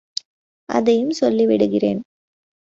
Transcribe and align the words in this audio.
அதையும் 0.69 1.11
சொல்லி 1.11 1.45
விடுகிறேன். 1.45 2.01